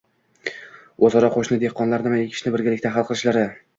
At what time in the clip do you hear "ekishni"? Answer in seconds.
2.25-2.55